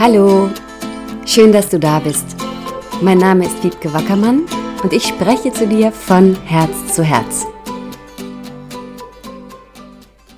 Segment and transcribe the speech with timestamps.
[0.00, 0.48] Hallo,
[1.26, 2.24] schön, dass du da bist.
[3.02, 4.46] Mein Name ist Wiebke Wackermann
[4.84, 7.48] und ich spreche zu dir von Herz zu Herz.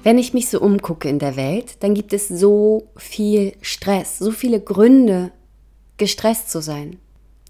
[0.02, 4.30] Wenn ich mich so umgucke in der Welt, dann gibt es so viel Stress, so
[4.30, 5.30] viele Gründe,
[5.98, 6.96] gestresst zu sein.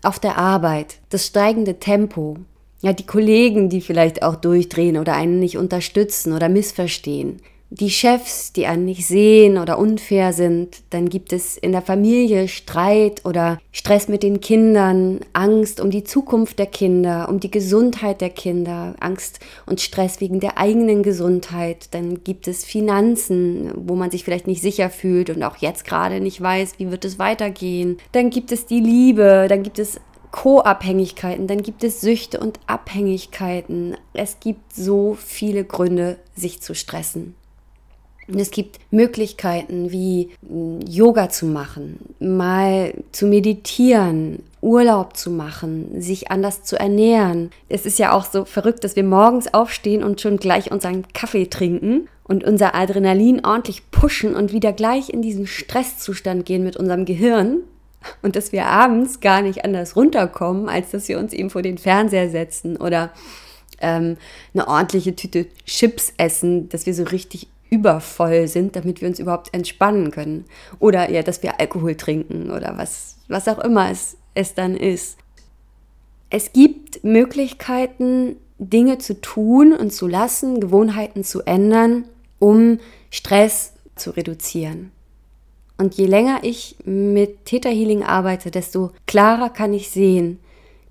[0.03, 2.39] Auf der Arbeit, das steigende Tempo,
[2.81, 8.53] ja, die Kollegen, die vielleicht auch durchdrehen oder einen nicht unterstützen oder missverstehen, die Chefs,
[8.53, 13.61] die einen nicht sehen oder unfair sind, dann gibt es in der Familie Streit oder
[13.71, 18.97] Stress mit den Kindern, Angst um die Zukunft der Kinder, um die Gesundheit der Kinder,
[18.99, 24.49] Angst und Stress wegen der eigenen Gesundheit, dann gibt es Finanzen, wo man sich vielleicht
[24.49, 27.99] nicht sicher fühlt und auch jetzt gerade nicht weiß, wie wird es weitergehen.
[28.11, 30.01] Dann gibt es die Liebe, dann gibt es
[30.33, 33.97] Co-Abhängigkeiten, dann gibt es Süchte und Abhängigkeiten.
[34.13, 37.35] Es gibt so viele Gründe, sich zu stressen.
[38.31, 46.01] Und es gibt Möglichkeiten wie hm, Yoga zu machen, mal zu meditieren, Urlaub zu machen,
[46.01, 47.51] sich anders zu ernähren.
[47.69, 51.47] Es ist ja auch so verrückt, dass wir morgens aufstehen und schon gleich unseren Kaffee
[51.47, 57.05] trinken und unser Adrenalin ordentlich pushen und wieder gleich in diesen Stresszustand gehen mit unserem
[57.05, 57.59] Gehirn.
[58.23, 61.77] Und dass wir abends gar nicht anders runterkommen, als dass wir uns eben vor den
[61.77, 63.11] Fernseher setzen oder
[63.81, 64.17] ähm,
[64.55, 69.55] eine ordentliche Tüte Chips essen, dass wir so richtig übervoll sind, damit wir uns überhaupt
[69.55, 70.45] entspannen können.
[70.79, 75.17] Oder ja, dass wir Alkohol trinken oder was, was auch immer es, es dann ist.
[76.29, 82.05] Es gibt Möglichkeiten, Dinge zu tun und zu lassen, Gewohnheiten zu ändern,
[82.39, 82.79] um
[83.11, 84.93] Stress zu reduzieren.
[85.79, 90.39] Und je länger ich mit Theta Healing arbeite, desto klarer kann ich sehen,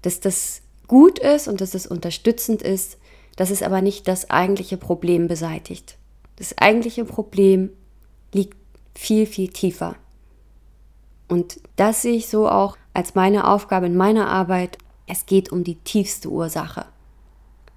[0.01, 2.97] dass das gut ist und dass es unterstützend ist,
[3.35, 5.98] dass es aber nicht das eigentliche Problem beseitigt.
[6.39, 7.69] Das eigentliche Problem
[8.33, 8.57] liegt
[8.95, 9.95] viel, viel tiefer.
[11.27, 14.77] Und das sehe ich so auch als meine Aufgabe in meiner Arbeit.
[15.05, 16.85] Es geht um die tiefste Ursache.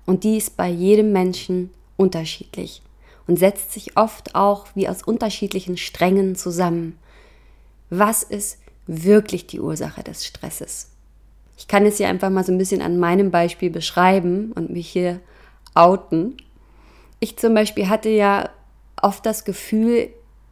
[0.06, 2.82] Und die ist bei jedem Menschen unterschiedlich
[3.26, 6.98] und setzt sich oft auch wie aus unterschiedlichen Strängen zusammen.
[7.90, 10.90] Was ist wirklich die Ursache des Stresses?
[11.56, 14.88] Ich kann es hier einfach mal so ein bisschen an meinem Beispiel beschreiben und mich
[14.88, 15.20] hier
[15.74, 16.36] outen.
[17.22, 18.50] Ich zum Beispiel hatte ja
[19.00, 20.08] oft das Gefühl,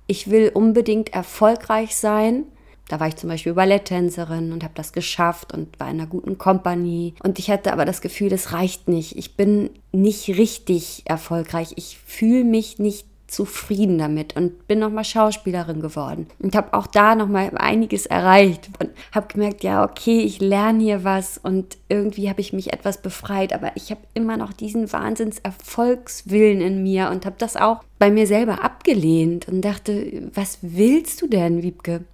[0.07, 2.45] ich will unbedingt erfolgreich sein.
[2.87, 6.39] Da war ich zum Beispiel Balletttänzerin und habe das geschafft und war in einer guten
[6.39, 7.17] Kompanie.
[7.25, 9.19] Und ich hatte aber das Gefühl, das reicht nicht.
[9.19, 11.73] Ich bin nicht richtig erfolgreich.
[11.75, 16.27] Ich fühle mich nicht zufrieden damit und bin nochmal Schauspielerin geworden.
[16.39, 21.05] Und habe auch da nochmal einiges erreicht und habe gemerkt, ja, okay, ich lerne hier
[21.05, 26.61] was und irgendwie habe ich mich etwas befreit, aber ich habe immer noch diesen Wahnsinns-Erfolgswillen
[26.61, 31.27] in mir und habe das auch bei mir selber abgelehnt und dachte, was willst du
[31.27, 32.05] denn, Wiebke?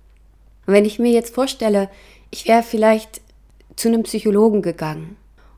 [0.67, 1.89] Und wenn ich mir jetzt vorstelle,
[2.31, 3.21] ich wäre vielleicht
[3.77, 5.17] zu einem Psychologen gegangen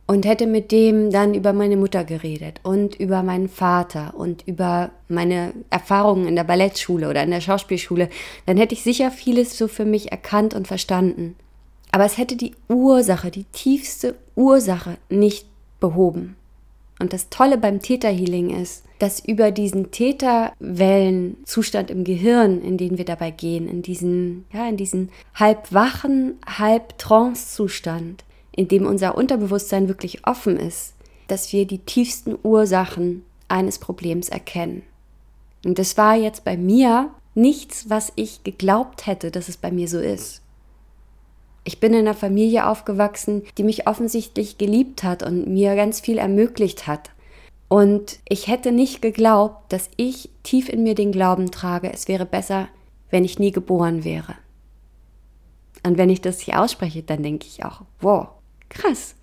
[0.08, 4.88] und hätte mit dem dann über meine Mutter geredet und über meinen Vater und über
[5.06, 8.08] meine Erfahrungen in der Ballettschule oder in der Schauspielschule,
[8.46, 11.36] dann hätte ich sicher vieles so für mich erkannt und verstanden.
[11.92, 15.46] Aber es hätte die Ursache, die tiefste Ursache nicht
[15.78, 16.36] behoben.
[16.98, 23.04] Und das Tolle beim Täterhealing ist, dass über diesen Täterwellenzustand im Gehirn, in den wir
[23.04, 28.24] dabei gehen, in diesen, ja, in diesen halb wachen, halb Trance-Zustand,
[28.58, 30.94] in dem unser Unterbewusstsein wirklich offen ist,
[31.28, 34.82] dass wir die tiefsten Ursachen eines Problems erkennen.
[35.64, 39.86] Und das war jetzt bei mir nichts, was ich geglaubt hätte, dass es bei mir
[39.86, 40.42] so ist.
[41.62, 46.18] Ich bin in einer Familie aufgewachsen, die mich offensichtlich geliebt hat und mir ganz viel
[46.18, 47.10] ermöglicht hat.
[47.68, 52.26] Und ich hätte nicht geglaubt, dass ich tief in mir den Glauben trage, es wäre
[52.26, 52.66] besser,
[53.10, 54.34] wenn ich nie geboren wäre.
[55.84, 58.30] Und wenn ich das hier ausspreche, dann denke ich auch, wow,
[58.68, 59.14] Krass.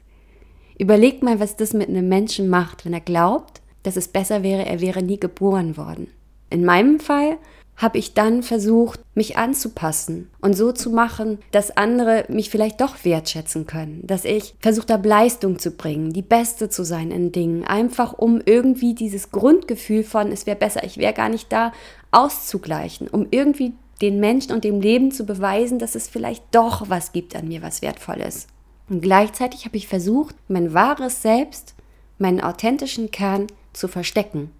[0.77, 4.65] Überlegt mal, was das mit einem Menschen macht, wenn er glaubt, dass es besser wäre,
[4.65, 6.07] er wäre nie geboren worden.
[6.49, 7.37] In meinem Fall
[7.77, 13.03] habe ich dann versucht, mich anzupassen und so zu machen, dass andere mich vielleicht doch
[13.03, 17.65] wertschätzen können, dass ich versucht habe, Leistung zu bringen, die Beste zu sein in Dingen,
[17.65, 21.73] einfach um irgendwie dieses Grundgefühl von, es wäre besser, ich wäre gar nicht da,
[22.11, 27.11] auszugleichen, um irgendwie den Menschen und dem Leben zu beweisen, dass es vielleicht doch was
[27.11, 28.47] gibt an mir, was wertvoll ist.
[28.89, 31.75] Und gleichzeitig habe ich versucht, mein wahres Selbst,
[32.17, 34.51] meinen authentischen Kern zu verstecken,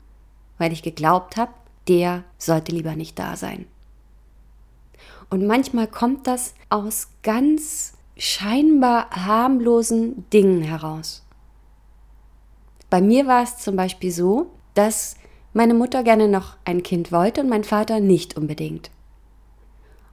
[0.57, 1.53] weil ich geglaubt habe,
[1.87, 3.65] der sollte lieber nicht da sein.
[5.29, 11.23] Und manchmal kommt das aus ganz scheinbar harmlosen Dingen heraus.
[12.89, 15.15] Bei mir war es zum Beispiel so, dass
[15.53, 18.91] meine Mutter gerne noch ein Kind wollte und mein Vater nicht unbedingt.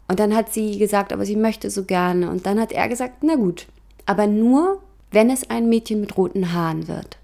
[0.08, 2.31] Und dann hat sie gesagt, aber sie möchte so gerne.
[2.31, 3.67] Und dann hat er gesagt, na gut,
[4.06, 7.19] aber nur, wenn es ein Mädchen mit roten Haaren wird.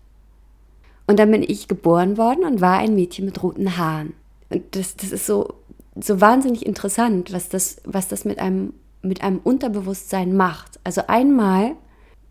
[1.06, 4.12] Und dann bin ich geboren worden und war ein Mädchen mit roten Haaren.
[4.50, 5.54] Und das, das ist so,
[5.98, 10.78] so wahnsinnig interessant, was das, was das mit einem, mit einem Unterbewusstsein macht.
[10.84, 11.76] Also einmal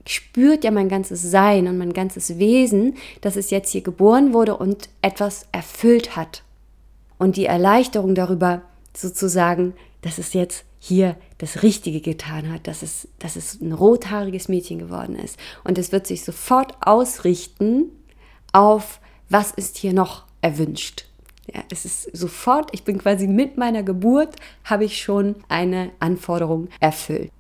[0.05, 4.55] spürt ja mein ganzes Sein und mein ganzes Wesen, dass es jetzt hier geboren wurde
[4.55, 6.43] und etwas erfüllt hat.
[7.17, 8.61] Und die Erleichterung darüber,
[8.95, 14.48] sozusagen, dass es jetzt hier das Richtige getan hat, dass es, dass es ein rothaariges
[14.48, 15.38] Mädchen geworden ist.
[15.63, 17.92] Und es wird sich sofort ausrichten
[18.54, 19.00] auf,
[19.30, 21.06] was ist hier noch erwünscht.
[21.54, 26.68] Ja, es ist sofort, ich bin quasi mit meiner Geburt, habe ich schon eine Anforderung
[26.80, 27.31] erfüllt.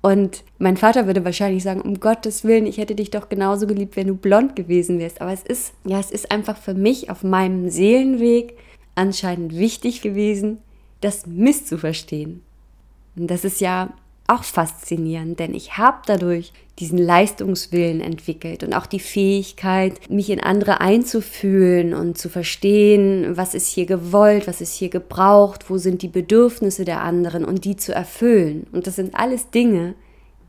[0.00, 3.96] Und mein Vater würde wahrscheinlich sagen, um Gottes Willen, ich hätte dich doch genauso geliebt,
[3.96, 5.22] wenn du blond gewesen wärst.
[5.22, 8.58] Aber es ist, ja, es ist einfach für mich auf meinem Seelenweg
[8.94, 10.58] anscheinend wichtig gewesen,
[11.00, 12.42] das misszuverstehen.
[13.16, 13.90] Und das ist ja
[14.26, 20.40] auch faszinierend, denn ich habe dadurch diesen Leistungswillen entwickelt und auch die Fähigkeit, mich in
[20.40, 26.02] andere einzufühlen und zu verstehen, was ist hier gewollt, was ist hier gebraucht, wo sind
[26.02, 28.66] die Bedürfnisse der anderen und die zu erfüllen.
[28.72, 29.94] Und das sind alles Dinge,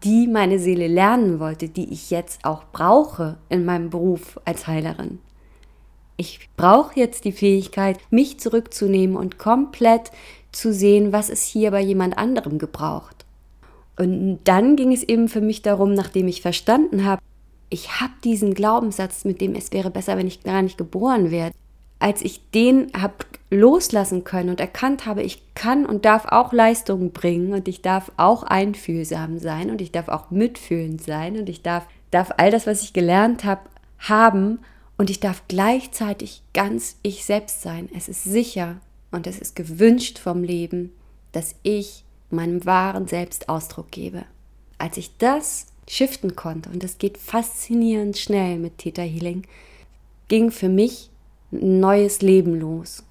[0.03, 5.19] die meine Seele lernen wollte, die ich jetzt auch brauche in meinem Beruf als Heilerin.
[6.17, 10.11] Ich brauche jetzt die Fähigkeit, mich zurückzunehmen und komplett
[10.55, 13.25] zu sehen, was es hier bei jemand anderem gebraucht.
[13.97, 17.21] Und dann ging es eben für mich darum, nachdem ich verstanden habe,
[17.69, 21.51] ich habe diesen Glaubenssatz, mit dem es wäre besser, wenn ich gar nicht geboren wäre.
[21.99, 23.13] Als ich den habe
[23.49, 28.11] loslassen können und erkannt habe, ich kann und darf auch Leistungen bringen und ich darf
[28.17, 32.67] auch einfühlsam sein und ich darf auch mitfühlend sein und ich darf, darf all das,
[32.67, 33.61] was ich gelernt habe,
[33.97, 34.59] haben
[34.97, 37.89] und ich darf gleichzeitig ganz ich selbst sein.
[37.95, 38.77] Es ist sicher
[39.15, 40.91] und es ist gewünscht vom Leben,
[41.31, 44.25] dass ich meinem wahren Selbst Ausdruck gebe.
[44.77, 49.43] Als ich das shiften konnte, und das geht faszinierend schnell mit Theta Healing,
[50.27, 51.09] ging für mich
[51.51, 53.03] ein neues Leben los.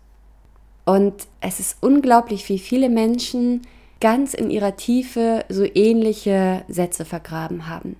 [0.84, 3.62] Und es ist unglaublich, wie viele Menschen
[4.00, 7.96] ganz in ihrer Tiefe so ähnliche Sätze vergraben haben,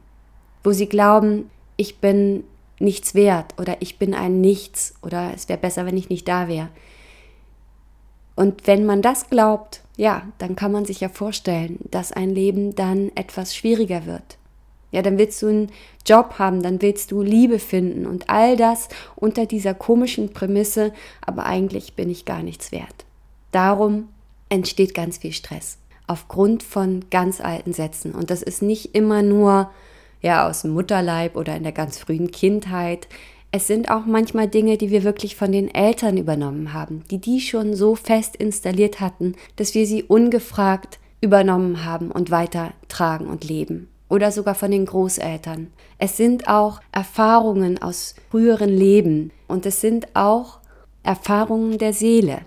[0.62, 2.44] wo sie glauben, ich bin
[2.78, 6.48] nichts wert oder ich bin ein Nichts oder es wäre besser, wenn ich nicht da
[6.48, 6.68] wäre.
[8.36, 12.74] Und wenn man das glaubt, ja, dann kann man sich ja vorstellen, dass ein Leben
[12.74, 14.38] dann etwas schwieriger wird.
[14.90, 15.72] Ja, dann willst du einen
[16.06, 21.46] Job haben, dann willst du Liebe finden und all das unter dieser komischen Prämisse, aber
[21.46, 23.04] eigentlich bin ich gar nichts wert.
[23.50, 24.08] Darum
[24.48, 28.12] entsteht ganz viel Stress aufgrund von ganz alten Sätzen.
[28.12, 29.70] Und das ist nicht immer nur
[30.20, 33.08] ja aus dem Mutterleib oder in der ganz frühen Kindheit.
[33.56, 37.40] Es sind auch manchmal Dinge, die wir wirklich von den Eltern übernommen haben, die die
[37.40, 43.86] schon so fest installiert hatten, dass wir sie ungefragt übernommen haben und weitertragen und leben.
[44.08, 45.68] Oder sogar von den Großeltern.
[45.98, 50.58] Es sind auch Erfahrungen aus früheren Leben und es sind auch
[51.04, 52.40] Erfahrungen der Seele.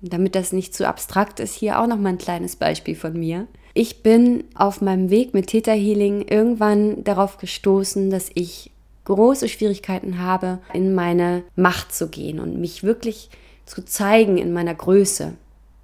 [0.00, 3.48] Damit das nicht zu abstrakt ist, hier auch noch mal ein kleines Beispiel von mir.
[3.74, 8.71] Ich bin auf meinem Weg mit Theta Healing irgendwann darauf gestoßen, dass ich
[9.04, 13.30] große Schwierigkeiten habe, in meine Macht zu gehen und mich wirklich
[13.66, 15.34] zu zeigen in meiner Größe.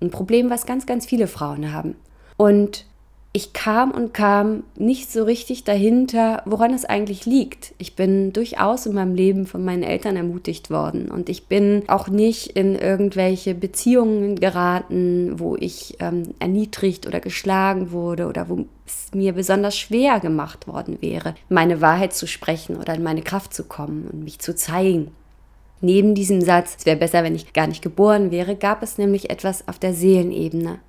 [0.00, 1.96] Ein Problem, was ganz, ganz viele Frauen haben.
[2.36, 2.86] Und
[3.34, 7.74] ich kam und kam nicht so richtig dahinter, woran es eigentlich liegt.
[7.76, 12.08] Ich bin durchaus in meinem Leben von meinen Eltern ermutigt worden und ich bin auch
[12.08, 19.10] nicht in irgendwelche Beziehungen geraten, wo ich ähm, erniedrigt oder geschlagen wurde oder wo es
[19.12, 23.64] mir besonders schwer gemacht worden wäre, meine Wahrheit zu sprechen oder in meine Kraft zu
[23.64, 25.10] kommen und mich zu zeigen.
[25.82, 29.28] Neben diesem Satz, es wäre besser, wenn ich gar nicht geboren wäre, gab es nämlich
[29.28, 30.80] etwas auf der Seelenebene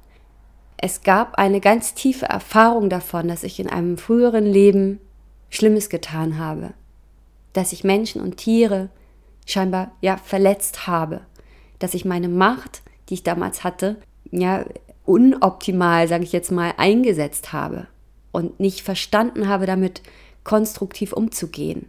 [0.81, 4.99] es gab eine ganz tiefe Erfahrung davon, dass ich in einem früheren Leben
[5.49, 6.73] Schlimmes getan habe,
[7.51, 8.89] dass ich Menschen und Tiere
[9.45, 11.21] scheinbar ja verletzt habe,
[11.79, 13.97] dass ich meine Macht, die ich damals hatte,
[14.31, 14.63] ja
[15.05, 17.87] unoptimal, sage ich jetzt mal, eingesetzt habe
[18.31, 20.01] und nicht verstanden habe, damit
[20.45, 21.87] konstruktiv umzugehen.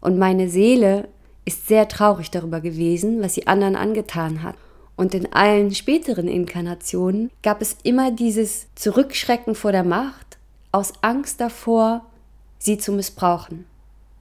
[0.00, 1.08] Und meine Seele
[1.44, 4.54] ist sehr traurig darüber gewesen, was sie anderen angetan hat.
[4.96, 10.38] Und in allen späteren Inkarnationen gab es immer dieses Zurückschrecken vor der Macht
[10.70, 12.06] aus Angst davor,
[12.58, 13.66] sie zu missbrauchen.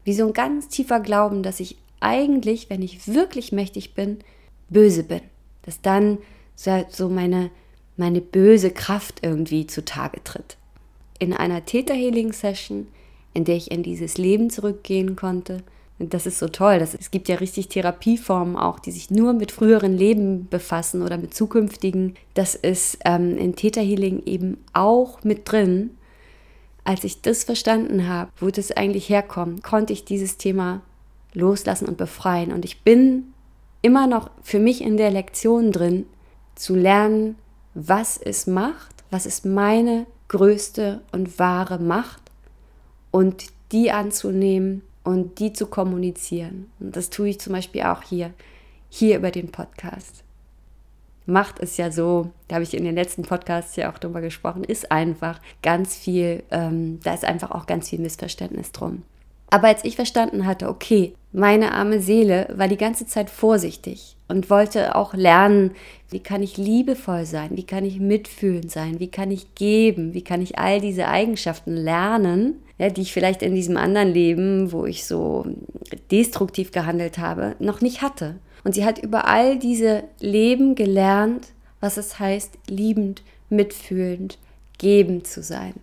[0.04, 4.20] Wie so ein ganz tiefer Glauben, dass ich eigentlich, wenn ich wirklich mächtig bin,
[4.70, 5.22] böse bin.
[5.62, 6.18] Dass dann
[6.56, 7.50] so meine,
[7.96, 10.58] meine böse Kraft irgendwie zutage tritt.
[11.20, 12.88] In einer Theta Healing Session,
[13.34, 15.64] in der ich in dieses Leben zurückgehen konnte,
[16.00, 16.80] das ist so toll.
[16.80, 21.18] Das, es gibt ja richtig Therapieformen auch, die sich nur mit früheren Leben befassen oder
[21.18, 22.16] mit zukünftigen.
[22.34, 25.92] Das ist ähm, in Theta Healing eben auch mit drin.
[26.84, 30.82] Als ich das verstanden habe, wo das eigentlich herkommt, konnte ich dieses Thema
[31.34, 32.52] loslassen und befreien.
[32.52, 33.34] Und ich bin
[33.82, 36.06] immer noch für mich in der Lektion drin,
[36.56, 37.36] zu lernen,
[37.74, 42.22] was es macht, was ist meine größte und wahre Macht
[43.12, 46.72] und die anzunehmen und die zu kommunizieren.
[46.80, 48.34] Und das tue ich zum Beispiel auch hier,
[48.90, 50.24] hier über den Podcast.
[51.26, 54.64] Macht es ja so, da habe ich in den letzten Podcasts ja auch drüber gesprochen,
[54.64, 59.04] ist einfach ganz viel, ähm, da ist einfach auch ganz viel Missverständnis drum.
[59.54, 64.50] Aber als ich verstanden hatte, okay, meine arme Seele war die ganze Zeit vorsichtig und
[64.50, 65.76] wollte auch lernen,
[66.10, 70.24] wie kann ich liebevoll sein, wie kann ich mitfühlend sein, wie kann ich geben, wie
[70.24, 74.88] kann ich all diese Eigenschaften lernen, ja, die ich vielleicht in diesem anderen Leben, wo
[74.88, 75.46] ich so
[76.10, 78.38] destruktiv gehandelt habe, noch nicht hatte.
[78.64, 84.40] Und sie hat über all diese Leben gelernt, was es heißt, liebend, mitfühlend,
[84.80, 85.76] gebend zu sein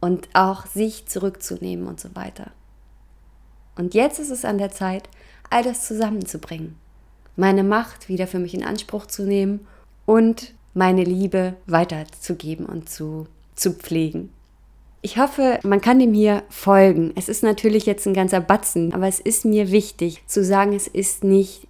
[0.00, 2.50] und auch sich zurückzunehmen und so weiter.
[3.76, 5.08] Und jetzt ist es an der Zeit,
[5.50, 6.76] all das zusammenzubringen.
[7.36, 9.66] Meine Macht wieder für mich in Anspruch zu nehmen
[10.06, 14.30] und meine Liebe weiterzugeben und zu, zu pflegen.
[15.02, 17.12] Ich hoffe, man kann dem hier folgen.
[17.14, 20.86] Es ist natürlich jetzt ein ganzer Batzen, aber es ist mir wichtig zu sagen, es
[20.86, 21.68] ist nicht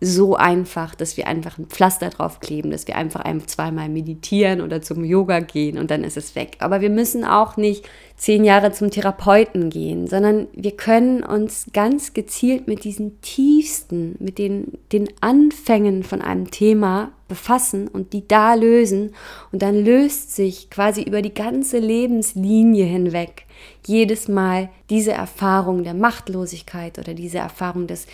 [0.00, 4.82] so einfach, dass wir einfach ein Pflaster draufkleben, dass wir einfach ein, zweimal meditieren oder
[4.82, 6.56] zum Yoga gehen und dann ist es weg.
[6.58, 12.12] Aber wir müssen auch nicht zehn Jahre zum Therapeuten gehen, sondern wir können uns ganz
[12.12, 18.54] gezielt mit diesen tiefsten, mit den, den Anfängen von einem Thema befassen und die da
[18.54, 19.14] lösen.
[19.50, 23.46] Und dann löst sich quasi über die ganze Lebenslinie hinweg
[23.86, 28.06] jedes Mal diese Erfahrung der Machtlosigkeit oder diese Erfahrung des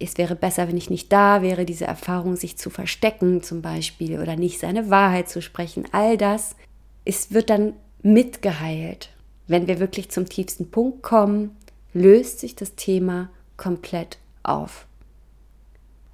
[0.00, 4.20] es wäre besser, wenn ich nicht da wäre, diese Erfahrung, sich zu verstecken zum Beispiel
[4.20, 6.56] oder nicht seine Wahrheit zu sprechen, all das
[7.04, 9.10] ist, wird dann mitgeheilt.
[9.46, 11.56] Wenn wir wirklich zum tiefsten Punkt kommen,
[11.94, 14.86] löst sich das Thema komplett auf.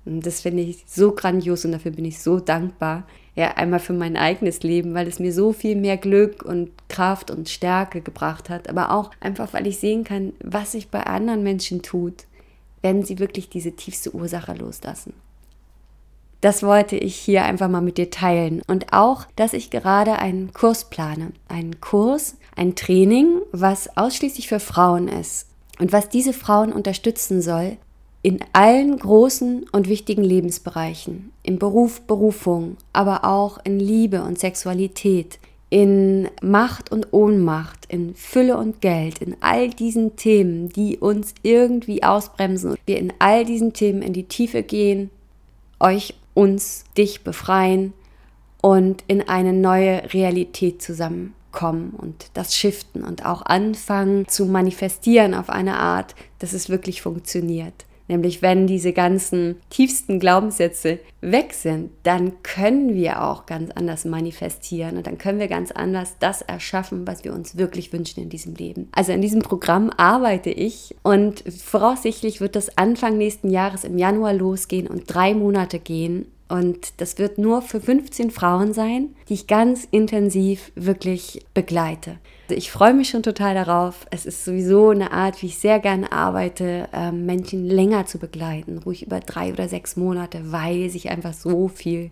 [0.05, 3.07] Und das finde ich so grandios und dafür bin ich so dankbar.
[3.35, 7.31] Ja, einmal für mein eigenes Leben, weil es mir so viel mehr Glück und Kraft
[7.31, 11.43] und Stärke gebracht hat, aber auch einfach, weil ich sehen kann, was sich bei anderen
[11.43, 12.27] Menschen tut,
[12.85, 15.15] wenn sie wirklich diese tiefste Ursache loslassen.
[16.43, 18.61] Das wollte ich hier einfach mal mit dir teilen.
[18.67, 21.33] Und auch, dass ich gerade einen Kurs plane.
[21.49, 25.49] Einen Kurs, ein Training, was ausschließlich für Frauen ist.
[25.79, 27.79] Und was diese Frauen unterstützen soll,
[28.21, 31.33] in allen großen und wichtigen Lebensbereichen.
[31.43, 35.39] Im Beruf, Berufung, aber auch in Liebe und Sexualität,
[35.75, 42.05] in Macht und Ohnmacht, in Fülle und Geld, in all diesen Themen, die uns irgendwie
[42.05, 45.11] ausbremsen und wir in all diesen Themen in die Tiefe gehen,
[45.81, 47.93] euch, uns, dich befreien
[48.63, 55.51] und in eine neue Realität zusammenkommen und das shiften und auch anfangen zu manifestieren auf
[55.51, 57.85] eine Art, dass es wirklich funktioniert.
[58.09, 64.99] Nämlich wenn diese ganzen tiefsten Glaubenssätze weg sind, dann können wir auch ganz anders manifestieren
[64.99, 68.55] und dann können wir ganz anders das erschaffen, was wir uns wirklich wünschen in diesem
[68.55, 68.89] Leben.
[68.93, 74.35] Also in diesem Programm arbeite ich und voraussichtlich wird das Anfang nächsten Jahres im Januar
[74.35, 76.27] losgehen und drei Monate gehen.
[76.49, 82.19] Und das wird nur für 15 Frauen sein, die ich ganz intensiv wirklich begleite.
[82.49, 84.07] Also ich freue mich schon total darauf.
[84.11, 88.79] Es ist sowieso eine Art, wie ich sehr gerne arbeite, ähm, Menschen länger zu begleiten,
[88.79, 92.11] ruhig über drei oder sechs Monate, weil sich einfach so viel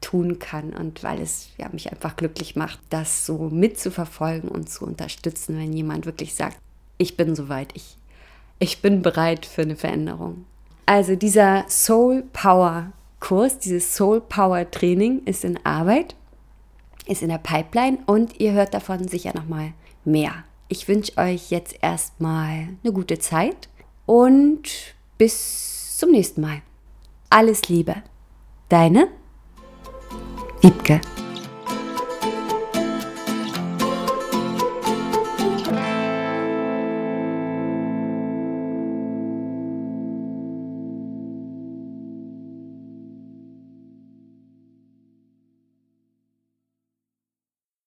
[0.00, 4.84] tun kann und weil es ja, mich einfach glücklich macht, das so mitzuverfolgen und zu
[4.84, 6.58] unterstützen, wenn jemand wirklich sagt,
[6.98, 7.96] ich bin soweit, ich,
[8.58, 10.44] ich bin bereit für eine Veränderung.
[10.86, 12.92] Also dieser Soul Power
[13.24, 16.14] Kurs, dieses Soul Power Training ist in Arbeit
[17.06, 19.72] ist in der Pipeline und ihr hört davon sicher noch mal
[20.04, 20.44] mehr.
[20.68, 23.68] Ich wünsche euch jetzt erstmal eine gute Zeit
[24.04, 26.60] und bis zum nächsten Mal.
[27.30, 27.96] Alles Liebe.
[28.68, 29.08] Deine
[30.60, 31.00] Wiebke.